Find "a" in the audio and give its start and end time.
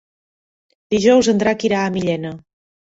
1.87-1.95